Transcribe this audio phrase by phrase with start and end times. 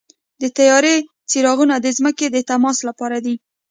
[0.41, 0.95] د طیارې
[1.31, 3.35] څرخونه د ځمکې د تماس لپاره دي.